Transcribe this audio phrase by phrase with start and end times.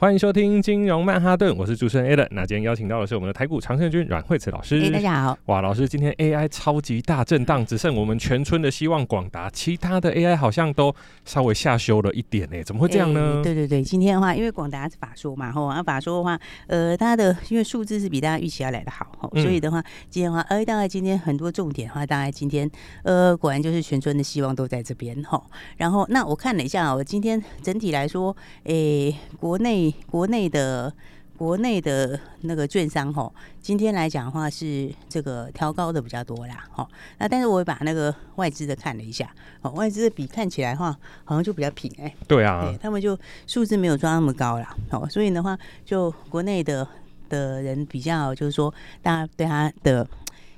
[0.00, 2.26] 欢迎收听金融曼哈顿，我是主持人 Eden。
[2.30, 4.80] 那今天邀请到的是我们的台股常胜军阮惠慈老师。
[4.80, 5.36] 欸，大家好。
[5.44, 10.90] 哇，老师，今天 AI 超级大震荡，只剩我们全村的希望广达，其他的 AI 好像都
[11.26, 13.20] 稍微下修了一点呢，怎么会这样呢？
[13.20, 22.66] 欸，对对对，今天的话，因为广达是法说嘛，吼，啊法说的话，呃，它的 因为数字是比大家预期要来的好，吼，所以的话，今天的话，呃，大概今天很多重点的话，大概今天，
[23.02, 25.44] 呃，果然就是全村的希望都在这边，吼。
[25.76, 29.89] 然后，那我看了一下，我今天整体来说，诶、欸，国内。
[30.10, 30.92] 国内的
[31.36, 36.86] 国内的那个券商吼，今天来讲的话是这个调高的比较多啦，吼。
[37.16, 42.16] 那但是我把那个外资的看了一下，哦，外资的比看起来的话好像就比较平哎、欸。
[42.28, 46.86] 对啊，对，他们就数字没有抓那么高啦，哦，所以的话就国内的
[47.30, 50.06] 的人比较就是说，大家对他的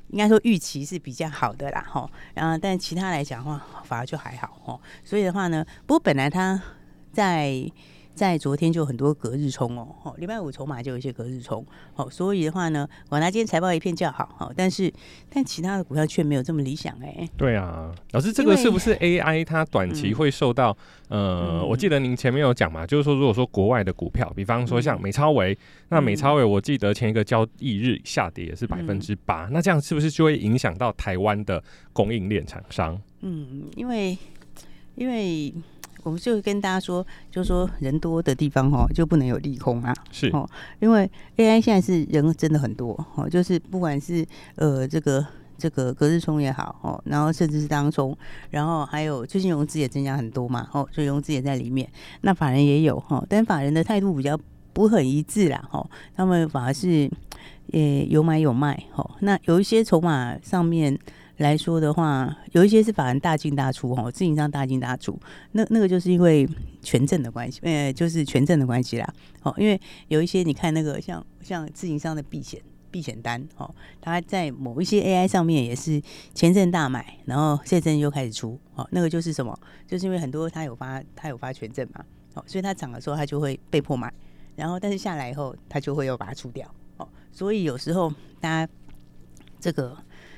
[0.08, 2.10] 应该说预期是比较好的啦，吼。
[2.34, 4.80] 然后但其他来讲的话反而就还好，吼。
[5.04, 6.60] 所以的话呢，不过本来他
[7.12, 7.70] 在。
[8.14, 11.64] 在昨天就很多隔日冲哦，哦，礼拜五筹码就有一些隔日冲，
[11.96, 14.92] 哦，所以的话呢，广达今天财报一片较好，哦，但是
[15.30, 17.30] 但其他的股票却没有这么理想哎、欸。
[17.36, 20.76] 对啊，老师，这个是不是 AI 它短期会受到？
[21.08, 25.58] 呃，嗯、我记得您前面有讲嘛，就是说如果说国外的股票，比方说像美超微，嗯、
[25.90, 33.00] 那美超微我记得前一个交易日下跌也是百分之八，那这样是不是就会影响到台湾的供应链厂商？
[33.20, 34.16] 嗯，因为
[34.94, 35.52] 因为。
[36.02, 39.94] 我们就跟大家说，就是说人多的地方哦，就不能有利空啊。
[40.10, 40.48] 是哦，
[40.80, 44.26] 因为 AI 现在是人真的很多哦，就是不管是
[44.56, 45.24] 呃这个
[45.56, 48.16] 这个隔日冲也好哦，然后甚至是当冲，
[48.50, 51.88] 然后还有最近融资也增加很多嘛哦，所以融资也在里面。
[52.22, 54.38] 那法人也有哈，但法人的态度比较
[54.72, 57.08] 不很一致啦哈，他们反而是
[57.72, 59.08] 呃有买有卖哈。
[59.20, 60.98] 那有一些筹码上面。
[61.38, 65.18] 来说的话，有一些是法人大进大出哦，自营商大进大出，
[65.52, 66.48] 那那个就是因为
[66.82, 69.14] 权证的关系，呃，就是权证的关系啦。
[69.42, 72.60] 哦，因为有一些你看那个像像自营商的避险
[72.90, 76.00] 避险单，哦，他在某一些 AI 上面也是
[76.34, 79.58] 前阵大买，然后现阵又开始出，哦，那个就是什么？
[79.86, 82.04] 就是因为很多他有发他有发权证嘛，
[82.34, 84.12] 哦，所以他涨的时候他就会被迫买，
[84.54, 88.72] 然后但是下来以后他就会又把它出掉，哦，所以有时候大家
[89.58, 89.96] 这个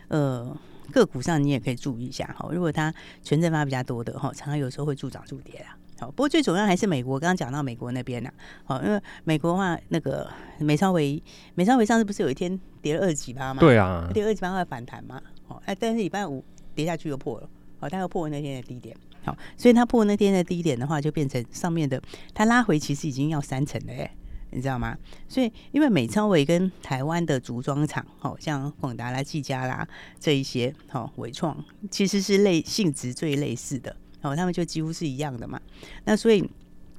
[0.08, 0.56] 呃。
[0.92, 5.76] 个股上你也可以注意一下哈，如果它权证发比较多的哈，常常有时候会助涨助跌啦。
[5.98, 8.30] 好，不过最主要还是美国，刚刚讲到美国那边呐，
[8.64, 10.28] 好，因为美国的话那个
[10.58, 11.22] 美超维，
[11.54, 13.60] 美超维上次不是有一天跌了二十几趴吗？
[13.60, 15.22] 对啊，跌二十几趴会反弹嘛？
[15.46, 22.02] 好，哎，但是礼拜五跌下去又破了，好，它又破了那天的低点，好，所以它破那天的低点的话，就变成上面的
[22.34, 24.10] 它拉回其实已经要三成了哎。
[24.54, 24.96] 你知道吗？
[25.28, 29.86] 所以，因为美超微跟台湾的组装厂，好像广达啦、技嘉啦
[30.20, 35.60] 这一些，好伟创，其实是类性质最类似的，哦，他们就几乎是一样的嘛。
[36.04, 36.48] 那所以，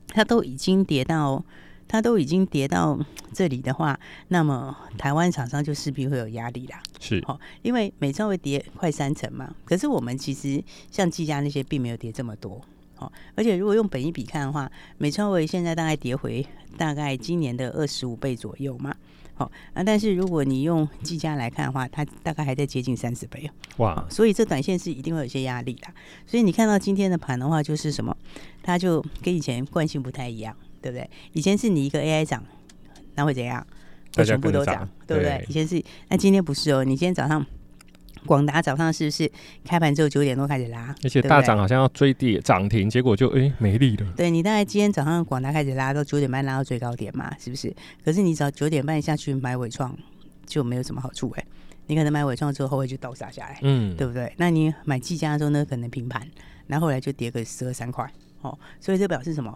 [0.09, 1.43] 它都已经跌到，
[1.87, 2.99] 它都已经跌到
[3.33, 6.83] 这里的话，那么台湾厂商就势必会有压力啦。
[6.99, 10.61] 是，哦，因为美超微跌快三成嘛，可是我们其实
[10.91, 12.61] 像技嘉那些并没有跌这么多。
[13.05, 16.45] 好，而且如果用本一比看的话，美超维现在大概跌回
[16.77, 18.95] 大概今年的二十五倍左右嘛。
[19.35, 23.49] 好啊，但是如果你用技嘉来看的话，它大概还在接近三十倍。
[23.77, 25.87] 哇，所以这短线是一定会有些压力的。
[26.25, 28.15] 所以你看到今天的盘的话，就是什么？
[28.63, 31.09] 它就跟以前惯性不太一样，对不对？
[31.33, 32.43] 以前是你一个 AI 涨，
[33.15, 33.65] 那会怎样？
[34.15, 35.23] 会全部都涨，对不？
[35.23, 36.85] 对以前是，那今天不是哦。
[36.85, 37.45] 你今天早上。
[38.25, 39.31] 广达早上是不是
[39.63, 40.93] 开盘之后九点多开始拉？
[41.03, 44.13] 而且大涨好像要追跌涨停，结果就哎、欸、没力了。
[44.15, 47.73] 对，你大概今天早上广达开始拉到九点半拉到最高点嘛，是不是？
[48.03, 49.95] 可是你只要九点半下去买尾创
[50.45, 51.47] 就没有什么好处哎、欸。
[51.87, 54.33] 你可能买伟创之后后会就倒杀下来，嗯，对不对？
[54.37, 56.27] 那你买技嘉的时候呢，可能平盘，
[56.65, 58.09] 然后后来就跌个十二三块
[58.41, 58.57] 哦。
[58.79, 59.55] 所以这表示什么？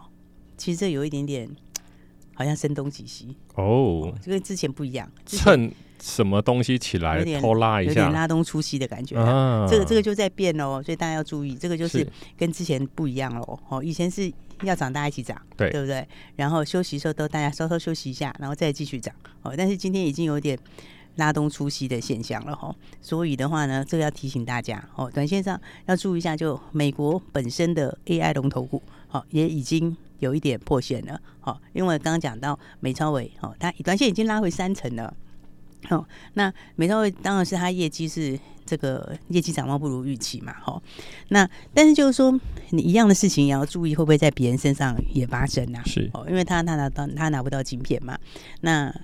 [0.56, 1.48] 其实这有一点点
[2.34, 5.10] 好像声东击西哦，就跟之前不一样。
[5.26, 9.66] 趁什么东西起来点拖拉一下，有点拉东出西的感觉、啊。
[9.68, 12.06] 这个这个就在变哦，所以大家要注意，这个就是
[12.36, 13.58] 跟之前不一样喽。
[13.68, 14.32] 哦，以前是
[14.62, 16.06] 要涨，大家一起涨，对对不对？
[16.36, 19.14] 然后休息的时候都大家稍稍休息一下，然后再继续涨。
[19.42, 20.58] 哦，但是今天已经有点
[21.16, 22.74] 拉东出西的现象了哈。
[23.00, 29.96] 所以的话呢，这个要提醒大家哦，短线上要注意一下，就美国本身的 AI 龙头股，好也已经。
[30.20, 35.10] 有一点破线了，好，因为刚刚讲到美超伟，哦，它短线已经拉回三成了，
[35.86, 40.80] 好，那美超会当然是它业绩是这个业绩展望不如预期嘛，哦，
[41.28, 42.38] 那但是就是说
[42.70, 45.82] 你一样的事情也要注意会不会在别人身上也发生啊？
[45.86, 48.18] 是，哦，因为他他拿到他拿不到晶片嘛，
[48.60, 48.94] 那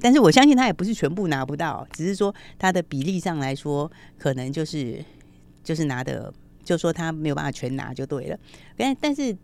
[0.00, 5.02] 但是我相信他也不是全部拿不到，只是说他的比例上来说，可能就是
[5.64, 6.32] 就是拿的，
[6.64, 8.38] 就说他没有办法全拿就对了，
[8.76, 9.36] 但但是。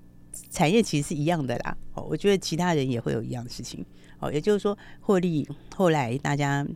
[0.50, 3.84] 产业其实是一样的啦，哦，我觉得其他人也会有一样的事情，
[4.22, 5.46] 哦，也就是说获利
[5.76, 6.66] 后来大家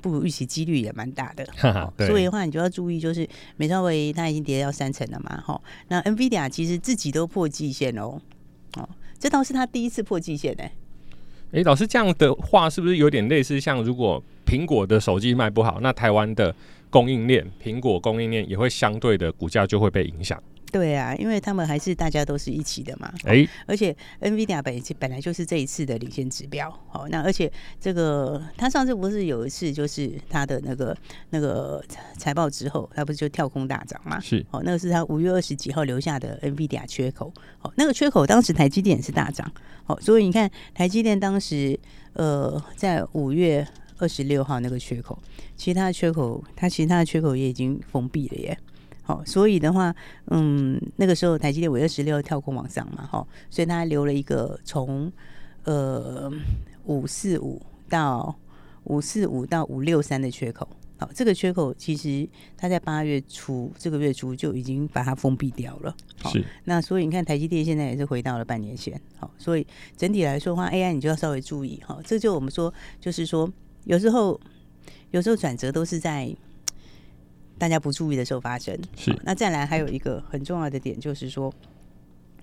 [0.00, 1.46] 不如预期几率也蛮大的，
[2.06, 8.20] 所以的话你就要注意，就是美超威它已经跌到三成了嘛，哈，那 NVIDIA 其实自己都破季线哦，
[8.76, 8.88] 哦，
[9.18, 10.62] 这倒是他第一次破季线呢。
[10.62, 16.54] 哎、欸，老师这样的话是不是有点类似像如果苹果的手机卖不好，那台湾的
[16.90, 20.42] 供应链苹果供应链也会相对的股价就会被影响？
[20.72, 23.12] 对啊，因为他们还是大家都是一起的嘛。
[23.24, 26.70] 哎、欸，而且 NVIDIA 本本来就是这一次的领先指标。
[26.88, 30.96] 好，那而且这个他上次不是有一次就是他的那个
[31.28, 31.84] 那个
[32.16, 34.18] 财报之后，他不是就跳空大涨嘛？
[34.18, 34.44] 是。
[34.50, 37.30] 哦，那个是他五月二十几号留下的 NVIDIA 缺口。
[37.60, 39.52] 哦，那个缺口当时台积电也是大涨。
[39.84, 41.78] 哦，所以你看台积电当时
[42.14, 43.66] 呃在五月
[43.98, 45.18] 二十六号那个缺口，
[45.54, 48.58] 其他的缺口它其他的缺口也已经封闭了耶。
[49.04, 49.92] 好，所以的话，
[50.28, 55.10] 嗯，那个时候台积电五月十六跳空往上嘛，哈，所以它留了一个从
[55.64, 56.30] 呃
[56.84, 58.32] 五四五到
[58.84, 60.68] 五四五到五六三的缺口。
[60.98, 65.96] 好，这个缺口其实它在八月初这个月初就已经把它封闭掉了。
[66.26, 66.44] 是。
[66.62, 69.00] 那所以你看台积电现在也是回到了半年线。
[69.16, 69.66] 好，所以
[69.96, 71.98] 整体来说的话，AI 你就要稍微注意哈。
[72.04, 73.52] 这就我们说，就是说
[73.82, 74.40] 有时候
[75.10, 76.32] 有时候转折都是在。
[77.62, 79.16] 大家不注意的时候发生是。
[79.22, 81.54] 那再来还有一个很重要的点，就是说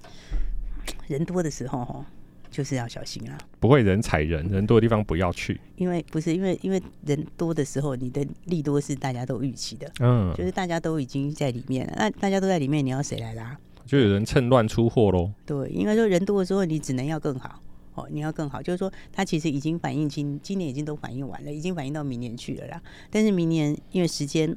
[1.10, 2.06] 人多的时候哈，
[2.50, 3.38] 就是要小心啊。
[3.60, 5.60] 不会人踩人，人多的地方不要去。
[5.76, 11.94] 因为不是因为因为人多的时候，你的利多是大家都预期的，嗯，就是大家都已经在里面了。
[11.98, 13.58] 那大家都在里面，你要谁来拉？
[13.86, 15.30] 就有人趁乱出货喽。
[15.46, 17.62] 对，应该说人多的时候，你只能要更好
[17.96, 18.62] 哦，你要更好。
[18.62, 22.82] 就是说，它其实已经反映今今年已经都反映完了，已经反映到明年去了啦。
[23.10, 24.56] 但是明年因为时间。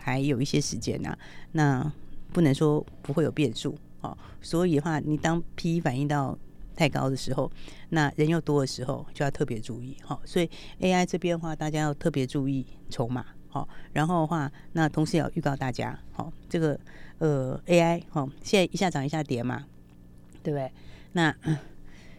[0.00, 1.16] 还有一些时间呐、
[1.52, 1.92] 那
[2.32, 4.16] 不能说不会有变数哦。
[4.40, 6.38] 所以的话，你当 P 反应到
[6.74, 7.50] 太高的时候，
[7.90, 10.18] 那人又多的时候，就要特别注意、哦。
[10.24, 10.48] 所以
[10.80, 13.68] AI 这边的话，大家要特别注意筹码好。
[13.92, 16.78] 然后的话，那同时也要预告大家，好、哦，这个
[17.18, 19.66] 呃 AI 好、哦，现在一下涨一下跌嘛，
[20.42, 20.72] 对不对？
[21.12, 21.34] 那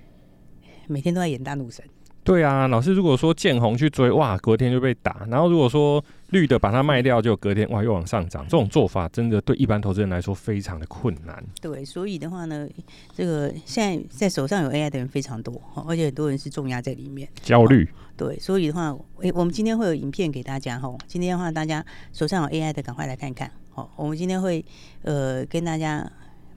[0.88, 1.84] 每天都在演大怒神。
[2.24, 8.44] 对啊，老师，如果说见红去追，哇，隔天就被打；然后如果说绿的把它卖掉，就隔天哇又往上涨。
[8.44, 11.44] 这种做法真的对一般投资人来说非常的困难。
[11.60, 12.68] 对，所以的话呢，
[13.16, 17.90] 这个现在在手上有 AI 的人非常多，而且很多人是重压在里面，焦虑。
[18.16, 20.96] 对，所以的话，诶，我们今天会有影片给大家哈。
[21.08, 21.84] 今天的话，大家
[22.14, 23.50] 手上有 AI 的，赶快来看看。
[23.72, 24.64] 好，我们今天会
[25.02, 26.08] 呃跟大家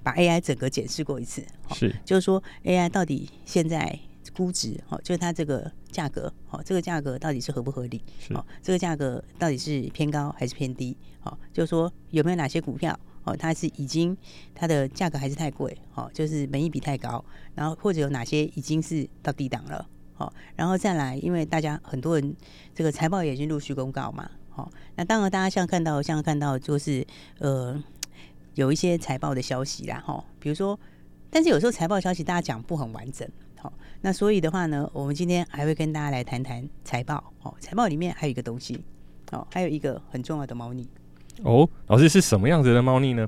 [0.02, 1.42] 把 AI 整个检视过一次。
[1.70, 3.98] 是，就是说 AI 到底现在。
[4.36, 8.02] 估值哦，就是它这个价格哦，这个价格到底是合不合理？
[8.30, 10.96] 哦，这个价格到底是偏高还是偏低？
[11.22, 14.16] 哦，就是说有没有哪些股票哦，它是已经
[14.54, 15.76] 它的价格还是太贵？
[15.94, 17.24] 哦，就是本益比太高，
[17.54, 19.88] 然后或者有哪些已经是到低档了？
[20.16, 22.36] 哦，然后再来，因为大家很多人
[22.74, 27.06] 这个财报也已经陆续公告嘛，哦，那当然大家像看到像看到就是
[27.38, 27.82] 呃
[28.54, 30.78] 有一些财报的消息啦，哈，比如说，
[31.30, 33.28] 但是有时候财报消息大家讲不很完整。
[33.64, 37.32] 好，那所以的话呢，我们今天还会跟大家来谈谈财报。
[37.42, 38.84] 哦，财报里面还有一个东西，
[39.32, 40.86] 哦，还有一个很重要的猫腻。
[41.42, 43.26] 哦，老师是什么样子的猫腻呢？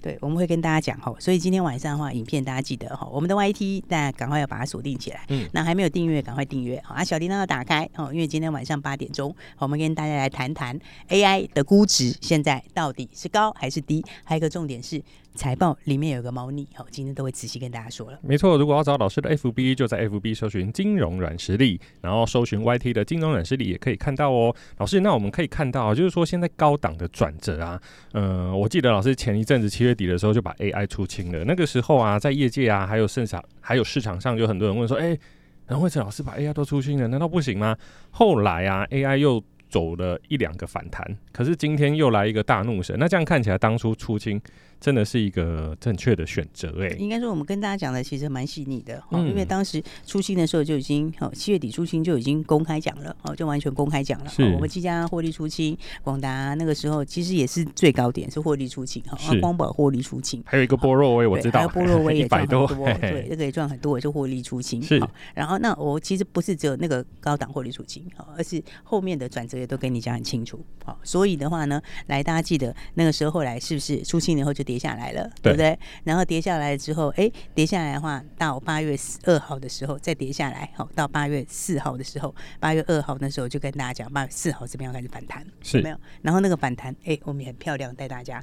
[0.00, 1.14] 对，我们会跟大家讲哈。
[1.18, 5.20] 所以今天晚上的话，影片大家记得哈，我们的 YT 大家赶快要把它锁定起来。
[5.28, 6.80] 嗯，那还没有订阅，赶快订阅。
[6.82, 10.78] 好，啊，小铃铛要打开哦，因为今天晚上八点钟，我们跟大家来谈谈
[11.10, 14.02] AI 的估值现在到底是高还是低？
[14.24, 15.02] 还有一个重点是。
[15.34, 18.18] 财报里面有个猫腻，好，今天都会仔细跟大家说了。
[18.22, 24.54] 没错，如果要找老师的 FB，就在 FB 搜寻金融软实力，然后搜寻 YT 的金融软实力也可以看到哦。
[24.78, 27.80] 老师，那我们可以看到，就是说现在高档的转折啊，
[28.12, 35.20] 嗯、我记得老师前一阵子七月底的时候就把 AI 出清了，那个时候啊，在业界啊，还有市场，还有市场上，有很多人问说，哎、欸。
[35.66, 37.74] 阮慧慈老师把 AI 都出清了，难道不行吗？
[38.10, 44.38] 后来啊，AI 又走了一两个反弹，可是今天又来一个大怒神，那这样看起来当初出清。
[44.84, 54.28] 真的是一个正确的选择哎，应该说我们跟大家讲的其实蛮细腻的哦，因为当时出清的时候就已经哦，七月底出清就已经公开讲了哦，就完全公开讲了。
[54.28, 62.66] 是，我们即将获利出清，广达那个时候其实也是最高点是获利出清哈，光宝获利出清，还有一个波若威我知道，还有波若威也 赚很多，
[63.00, 64.82] 对，这个也赚很多，就获利出清。
[64.82, 68.04] 是，然后那我其实不是只有那个高档获利出清，
[68.36, 70.62] 而是后面的转折也都跟你讲很清楚。
[70.84, 75.78] 好，所以的话呢，来大家记得那个时候后来是不是出清以后就跌下来了，对，对不对？
[76.04, 85.96] 然后跌下来之后，哎，跌下来的话，到八月二号的时候再跌下来，好，到八月四号的时候，八月二号那时候就跟大家讲，八月四号这边要开始反弹，是没有？
[86.22, 88.42] 然后那个反弹，哎，我们也很漂亮带大家。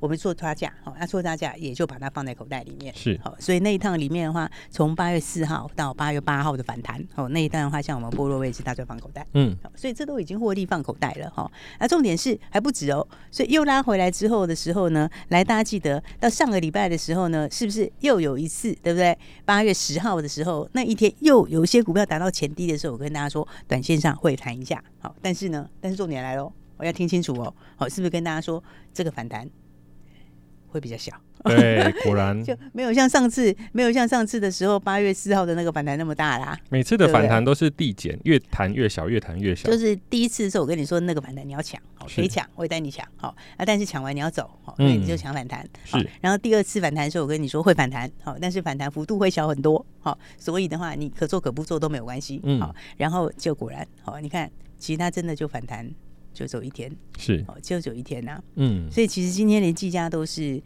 [0.00, 11.50] 我们做差价，好，那做差价也就把它放在口袋里面，是好，所以那一趟里面的话，从八月四号到八月八号的反弹，哦，那一段的话，像我们波落位置，它就放口袋，嗯，所以这都已经获利放口袋了，哈。
[11.80, 19.16] 那重点是还不止哦，所以又拉回来之后的时候呢，来大家记得到上个礼拜的时候呢，是不是又有一次，对不对？
[19.44, 28.62] 八月十号的时候，那一天又有一些股票达到前低的时候，我跟大家说，短线上会弹一下，好，但是呢，但是重点来喽，我要听清楚哦，好，是不是跟大家说
[28.92, 29.48] 这个反弹？
[30.68, 31.12] 会比较小，
[31.44, 36.58] 对， 果然就没有像上次没有像上次的时候八月四号的那个反弹那么大啦。
[36.68, 39.70] 每次的反弹都是递减，越弹越小，越弹越小。
[39.70, 41.80] 就是第一次的时候，我跟你说那个反弹你要抢，
[42.14, 43.64] 可以抢，我也带你抢，好啊。
[43.64, 45.66] 但是抢完你要走，好，因为你就抢反弹。
[45.84, 46.06] 是。
[46.20, 50.18] 然后第二次反弹的时候，我跟你说会反弹，好，但是反弹幅度会小很多，好。
[50.36, 52.74] 所以的话，你可做可不做都没有关系，好。
[52.96, 55.88] 然后就果然，好，你看，其实它真的就反弹。
[56.38, 60.62] 就走一天是哦，就走一天呐、啊，嗯，所以其实今天连技嘉都是，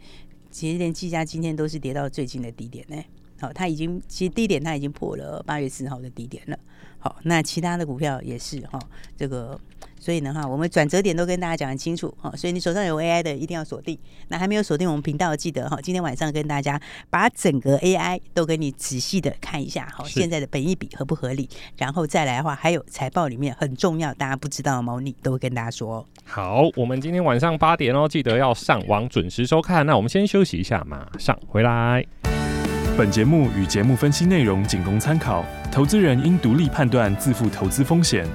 [0.51, 3.03] 其实连技嘉今天都是跌到最近的低点呢。
[3.39, 6.59] 好，它已经其实低点它已经破了八月四号的低点了。
[6.99, 8.79] 好，那其他的股票也是哈，
[9.17, 9.59] 这个。
[10.03, 12.29] 所以呢哈，我们转折点都跟大家讲很清楚哈。
[12.35, 13.97] 所以你手上有 AI 的，一定要锁定。
[14.27, 16.77] 那还没有锁定我们频道的，记得哈，今天晚上跟大家
[17.09, 20.03] 把整个 AI 都给你仔细的看一下哈。
[20.05, 21.47] 现在的本益比合不合理？
[21.77, 26.05] 然后再来的话，还有财报里面很重要，大家不知道的猫腻都会跟大家说。
[26.25, 29.85] 好，我们今天晚上八点哦，记得要上网准时收看。
[29.85, 32.05] 那我们先休息一下，马上回来。
[32.97, 38.27] 本节目与节目分析内容仅供参考，投资人应独立判断，自负投资风险。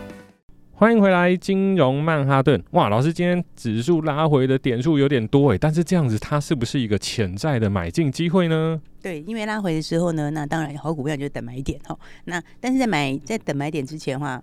[0.79, 2.63] 欢迎回来，金融曼哈顿。
[2.71, 8.81] 哇，老师，今天指数拉回的点数有点多诶，但是这样子它是不是一个潜在的买进机会呢？
[9.03, 11.99] 对，因为拉回的时候呢，那当然好股票就等买点哈。
[12.27, 14.41] 那但是在买在等买点之前的话，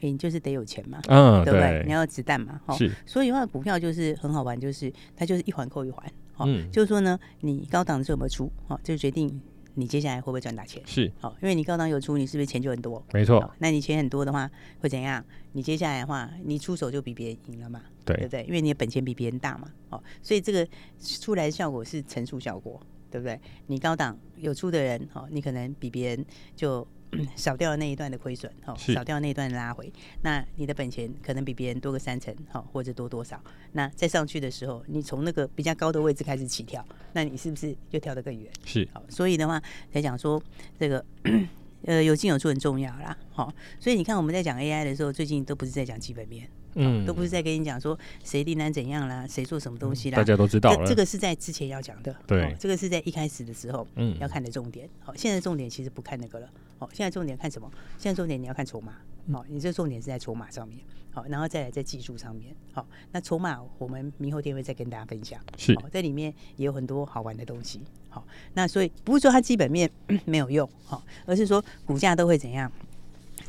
[0.00, 1.68] 你就是得有钱嘛，嗯，对不对？
[1.68, 2.74] 对你要有子弹嘛，哈。
[2.74, 2.90] 是。
[3.04, 6.66] 所以的话，股票就是很好玩，就是它就是一环扣一环，哈、嗯。
[6.72, 9.38] 就是说呢，你高档的时候有没有出，哈，就决定。
[9.74, 10.82] 你接下来会不会赚大钱？
[10.86, 13.04] 是，好，因为你高档有出，你是不是钱就很多？
[13.12, 13.52] 没错。
[13.58, 14.50] 那你钱很多的话，
[14.80, 15.24] 会怎样？
[15.52, 17.82] 你接下来的话，你出手就比别人赢了嘛？
[18.04, 18.44] 对，对不对？
[18.44, 20.66] 因为你的本钱比别人大嘛，哦，所以这个
[21.00, 22.80] 出来的效果是乘数效果，
[23.14, 23.40] 对不对？
[23.68, 26.84] 你高档有出的人，哦，你可能比别人就。
[27.36, 29.92] 少掉了那一段的亏损，哈，少掉那一段的拉回，
[30.22, 33.40] 那你的本钱可能比别人多个三成，哈，或者多多少？
[33.70, 38.50] 那再上去的时候，你从那个比较高的位置开始起跳，那你是不是就跳得更远？
[38.64, 40.42] 是，好，所以的话来讲说
[40.76, 41.04] 这个，
[41.86, 46.48] 呃，有进有出很重要啦，好，所以你看我们在讲 AI 的时候，最近都不是在讲基本面。
[46.74, 50.86] 嗯，都不是在跟你讲说谁订单怎样啦，谁做什么东西啦，大家都知道了。
[50.86, 54.88] 这个是在之前要讲的，对、哦，这个是在一开始的时候，嗯，要看的重点。
[55.00, 56.48] 好、现在重点其实不看那个了。
[56.78, 57.70] 好、哦，现在重点看什么？
[57.98, 58.92] 现在重点你要看筹码。
[59.32, 60.78] 好、哦，你这重点是在筹码上面。
[61.10, 62.54] 好、哦，然后再来在技术上面。
[62.72, 65.40] 好、哦，那筹码我们明后天会再跟大家分享。
[65.56, 67.80] 是，哦、在里面也有很多好玩的东西。
[68.08, 69.88] 好、哦，那所以不是说它基本面
[70.26, 72.70] 没有用，好、哦，而是说股价都会怎样？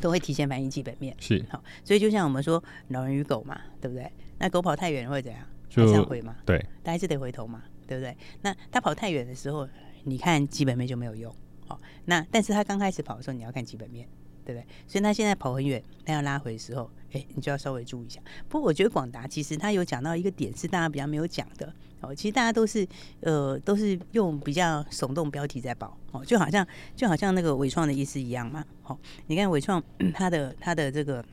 [0.01, 4.11] 都会提前反映基本面，是好，所以就像我们说老人与狗嘛，对不对？
[4.39, 5.41] 那狗跑太远会怎样？
[5.69, 6.35] 就还想回嘛？
[6.45, 8.15] 对，它还是得回头嘛，对不对？
[8.41, 9.67] 那它跑太远的时候，
[10.03, 11.33] 你看基本面就没有用，
[11.67, 14.07] 好，那但是它刚开始跑的时候，你要看基本面。
[14.45, 14.67] 对不对？
[14.87, 18.19] 所以它现在跑很远，它要拉回的时候，哎，你就要稍微注意一下。
[18.49, 22.13] 不过我觉得广达其实他有讲到一个点是大家比较没有讲的哦。
[22.13, 22.85] 其实大家都是
[23.21, 28.63] 呃都是用比较耸动标题在报哦，就好像就好像那个伟创的意思一样嘛。
[28.83, 29.81] 哦，你看伟创
[30.13, 31.23] 他的他的这个。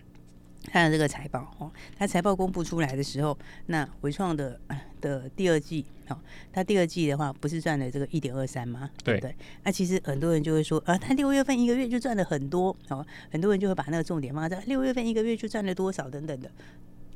[0.70, 4.58] 看这个财报哦，它财报公布出来的时候，那伟创的
[5.00, 6.18] 的第二季哦，
[6.52, 8.88] 它第二季的话不是赚了这个一点二三吗？
[9.04, 9.34] 对不对？
[9.64, 16.50] 那其实很多人就会说啊，它六月份一个月就赚了很多哦，很多人就会把那个重点放在六月份一个月就赚了多少等等的。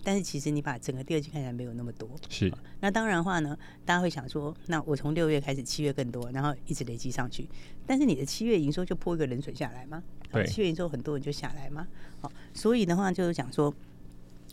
[0.07, 2.09] 但是其实你把整个第二季看起来没有那么多。
[2.29, 2.49] 是。
[2.79, 7.49] 那当然的话呢，大家会想说，那我从六月开始，七月更多，然后一直累积上去。
[7.85, 10.01] 但是你的七月营收就泼一个冷水下来吗？
[10.31, 10.47] 对。
[10.47, 11.89] 七月营收很多人就下来吗？
[12.21, 13.75] 好，所以的话就是讲说，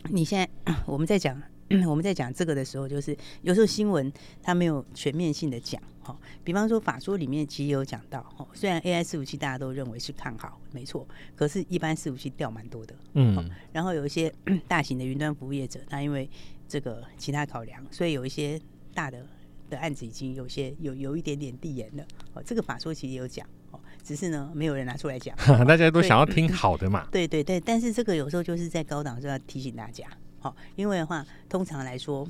[0.10, 1.40] 你现在 我们在讲。
[1.88, 6.16] 我们在讲这个的时候，就是有时候新闻它没有全面性的讲哈。
[6.44, 12.96] 比方说法说里面其实有讲到哈，虽然 AI 伺服器大家都认为是看好，没错，可是一般伺服器掉蛮多的。
[13.14, 13.50] 嗯。
[13.72, 14.32] 然后有一些
[14.68, 16.30] 大型的云端服务业者，他因为
[16.68, 18.60] 这个其他考量，所以有一些
[18.94, 19.26] 大的
[19.70, 22.06] 的案子已经有些有有一点点递延了。
[22.34, 25.36] 哦，这个法说其实也有讲哦，只是呢没有人拿出来讲。
[25.66, 27.08] 大家都想要听好的嘛。
[27.12, 30.06] 对对对，但是这个有时候就是在高档就要提醒大家。
[30.44, 32.28] 好，因为的话，通常来说，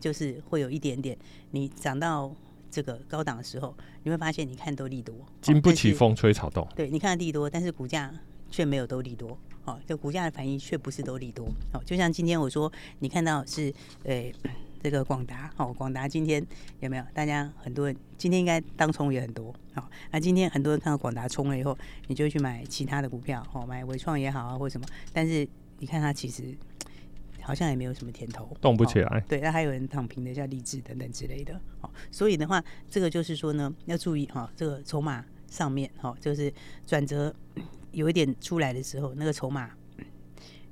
[0.00, 1.14] 就是会有一点点，
[1.50, 2.34] 你涨到
[2.70, 6.66] 这个高档的时候，你会发现，你看都利多，经不起风吹草动。
[6.74, 8.10] 对，你看利多，但是股价
[8.50, 9.36] 却没有都利多。
[9.62, 11.46] 好，就股价的反应却不是都利多。
[11.70, 13.70] 好，就像今天我说，你看到是
[14.04, 14.32] 呃
[14.82, 16.42] 这个广达，好，广达今天
[16.80, 17.04] 有没有？
[17.12, 19.54] 大家很多人今天应该当冲也很多。
[19.74, 21.76] 好，那今天很多人看到广达冲了以后，
[22.06, 24.86] 你就会去买其他的股票，好，买伟创也好啊，或什么。
[25.12, 25.46] 但是
[25.78, 26.56] 你看它其实。
[27.42, 29.18] 好像也没有什么甜头，动不起来。
[29.18, 31.54] 哦、对，那还有人躺平的，叫励志等等之类的。
[31.80, 36.52] 哦，所以的话，这个就是说呢，要注意哈、哦，这个筹码上面哈、哦，就是
[36.86, 37.34] 转折
[37.92, 39.70] 有一点出来的时候，那个筹码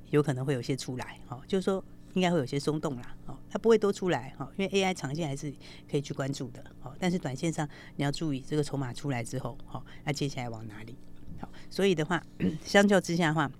[0.09, 1.19] 有可能会有些出来。
[1.27, 1.83] 哦，就是说
[2.13, 3.15] 应该会有些松动啦。
[3.25, 4.33] 哦，它不会多出来。
[4.37, 5.53] 哦，因为 AI 长线还是
[5.89, 6.63] 可以去关注的。
[6.81, 10.95] 哦，但是短线上你要注意这个筹码出来之后，哦，那接下来往哪里？
[11.39, 12.21] 好、哦，所以的话，
[12.63, 13.51] 相较之下的话。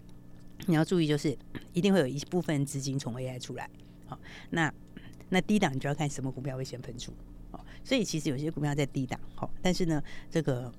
[0.65, 1.35] 你要注意，就是
[1.73, 3.67] 一定会有一部分资金从 AI 出来，
[4.05, 4.19] 好，
[4.51, 4.71] 那
[5.29, 7.11] 那低档你就要看什么股票会先喷出，
[7.51, 10.71] 哦，所以其实有些股票在低档，好，但是呢，这个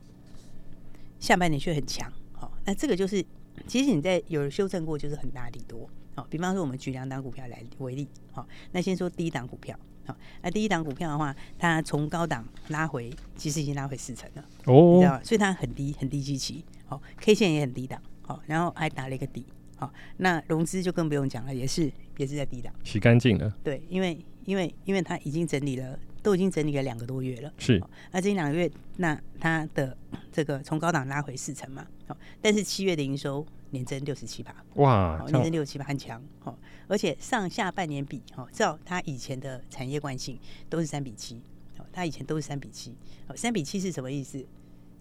[1.19, 3.25] 下半年却很强，好，那这个就是
[3.67, 15.21] 其实你在有修正过，就是很大力多，好，比方说我们举两档股票来为例，好，那先说低档股票，好，那第一档股票的话，它从高档拉回，其实已经拉回四成了，哦，你知道吗？
[15.25, 19.45] 所以它很低很低基期，好，K 线也很低档，好，然后还打了一个底。
[19.81, 23.51] 好，那融资就更不用讲了，也是也是在低档，洗干净了。
[23.65, 27.51] 对，因为因为因为它已经整理了，都已经整理了两个多月了。
[27.57, 27.83] 是，
[28.13, 29.97] 那这两个月，那它的
[30.31, 31.87] 这个从高档拉回四成嘛。
[32.07, 36.23] 好，但是七月的营收年增六十七趴，哇，年增六十七趴很强。
[36.41, 41.41] 好，而且上下半年比，哈，照它以前的产业惯性都是三比七。
[41.79, 42.95] 好，它以前都是三比七。
[43.27, 44.45] 好，三比七是什么意思？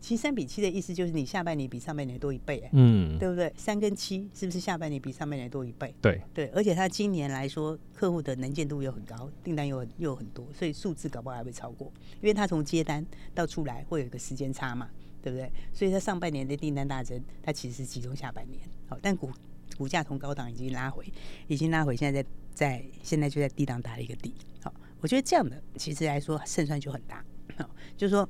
[0.02, 3.52] 其实三比七的意思就是你下半年比上半年多一倍，哎，嗯，对不对？
[3.58, 5.94] 三跟七是不是下半年比上半年多一倍？
[6.02, 14.90] 对对，而且它今年来说，客户的能见度又很高，订单又又很多，所以数字搞不好还会超过，因为它从接单到出来会有一个时间差嘛，
[15.22, 15.52] 对不对？
[15.74, 18.62] 所以它上半年的订单大增，它其实是集中下半年。
[18.88, 19.30] 好，但股
[19.78, 21.06] 股价从高档已经拉回，
[21.48, 24.34] 已经拉回，现在在在现在就在低档打了一个底。
[24.64, 27.24] 好，我觉得这样的其实来说胜算就很大。
[27.58, 28.28] 好，就是说。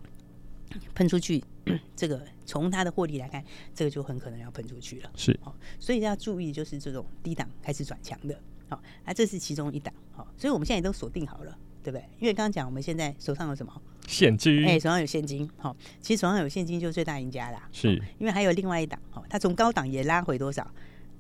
[0.96, 1.44] 喷出去，
[1.96, 5.12] 这个从它的获利来看，这个就很可能要喷出去了。
[5.16, 12.06] 是，哦，所以要注意，就是这种低档开始转强的，好，那这是其中一档，好，所以我们现在都锁定好了，对不对？
[12.20, 13.82] 因为刚刚讲，我们现在手上有什么？
[14.08, 14.66] 现金。
[14.66, 17.70] 哎，手上有现金，好，其实手上有现金就是最大赢家啦。
[17.72, 20.70] 是，因为还有另外一档，好，它从高档也拉回多少？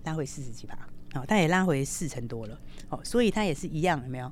[0.06, 0.78] 拉回四十几趴，
[1.14, 4.32] 好，它也拉回四成多了，好，所以它也是一样，有没有？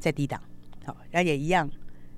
[0.00, 0.42] 在低档，
[0.84, 1.70] 好，然后也一样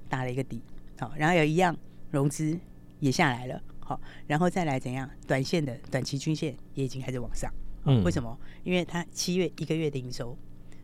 [0.08, 0.62] 打了一个底，
[0.98, 1.76] 好，然后也一样。
[2.14, 2.58] 融资
[3.00, 5.10] 也下来了，好，然后再来怎样？
[5.26, 7.52] 短线的短期均线也已经开始往上，
[7.84, 8.38] 嗯，为什么？
[8.62, 10.36] 因为它七月一个月的营收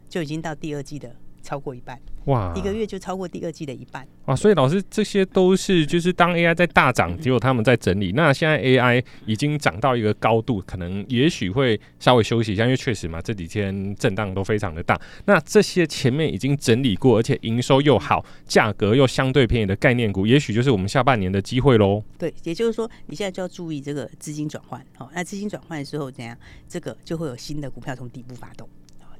[0.08, 1.98] 就已经到第二季的超过一半。
[2.26, 4.36] 哇，一个月就超过第二季的一半哇！
[4.36, 8.12] 所以老师，这些都是就是当 AI 在大涨，结果他们在整理。
[8.12, 15.00] 那现在 AI 已经涨到一个高度，可能也许会稍微休息一下，因为确实嘛，这几天震荡都非常的大。
[15.24, 22.04] 那这些前面已经整理过，而且营收又好，价格又相对便宜的概念股，也许就是我们下半年的机会喽。
[22.18, 24.84] 对，也就是说，你现在就要注意这个资金转换。
[24.94, 26.36] 好，那资金转换的时候怎样？
[26.68, 28.68] 这个就会有新的股票从底部发动。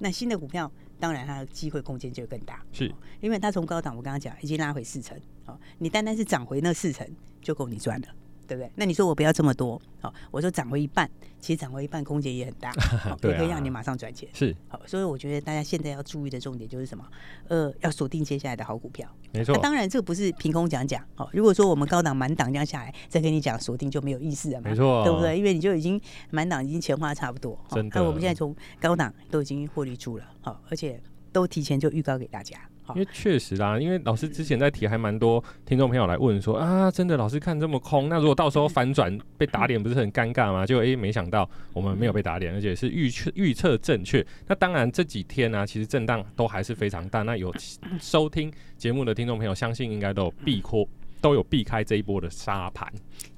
[0.01, 0.71] 那新的股票。
[1.01, 7.09] 当然，它的机会空间就更大，是因为它从高档，我刚刚讲已经拉回四成，哦，你单单是涨回那四成
[7.41, 8.09] 就够你赚了。
[8.47, 8.69] 对不对？
[8.75, 11.09] 那你说我不要这么多，好，我说涨回一半，
[11.41, 12.73] 其实涨回一半空间也很大，
[13.23, 14.29] 也可以让你马上赚钱。
[14.33, 17.05] 是，好，所以我觉得大家现在要注意的重点就是什么？
[17.49, 19.09] 呃，要锁定接下来的好股票。
[19.33, 19.55] 没错。
[19.55, 21.03] 那当然，这不是凭空讲讲。
[21.15, 24.71] 好，如果说我们高档满档这样下来，再跟你讲锁定就没有意思了嘛。
[24.71, 25.37] 没错，对不对？
[25.37, 26.01] 因为你就已经
[26.31, 27.59] 满档已经钱花差不多。
[27.71, 28.01] 真的。
[28.01, 31.01] 那我们现在从高档都已经获利出了，好，而且
[31.33, 32.59] 都提前就预告给大家。
[32.91, 40.67] 好，因为确实啦，因为老师之前在提，还蛮多听众朋友来问说啊，真的老师看这么空，那如果到时候反转被打脸，不是很尴尬吗？
[40.67, 44.27] 就诶、欸，没想到我们没有被打脸，而且是预测预测正确。
[44.47, 47.23] 那当然这几天呢、啊，其实震荡都还是非常大。
[47.23, 47.55] 那有
[48.01, 50.89] 收听节目的听众朋友，相信应该都有避过，
[51.21, 52.93] 都有避开这一波的沙盘。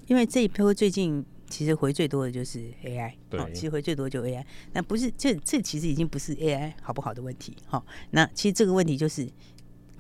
[0.07, 1.25] 因为这一波最近。
[1.53, 9.29] 其实回最多的就是 AI，对，其实回最多就 AI，那不是这这其实已经不是 AI 好不好的问题，哦，那其实这个问题就是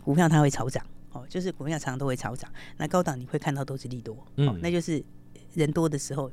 [0.03, 5.05] 股票它会炒涨，哦，就是股票常常都会炒涨，那高档你会看到都是利多，嗯，那就是
[5.53, 6.33] 人多的时候。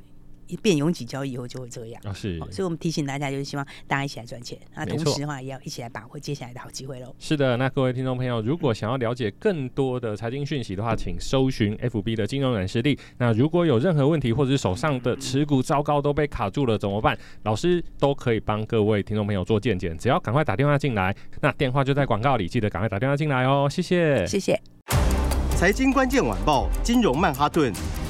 [0.50, 7.14] 一变拥挤交易以后就会这样啊，是，所以我们提醒大家，就是希望大家一起来赚钱，那同时的话也要一起来把握接下来的好机会喽。
[7.18, 12.98] 是的，那各位听众朋友，如果想要了解更多的财经讯息的话，请搜寻 FB 的金融软实力。
[13.18, 17.16] 那如果有任何问题，或者是手上的持股糟糕都被卡住了怎么办？
[17.44, 23.68] 老师都可以帮各位听众朋友做见解，只要赶快打电话进来，那电话就在广告里，记得赶快打电话进来哦。
[23.70, 24.60] 谢谢，谢谢。
[25.56, 27.72] 财经关键晚报，金融曼哈顿。